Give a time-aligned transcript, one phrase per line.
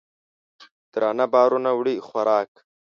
[0.93, 2.51] درانه بارونه وړي خوراک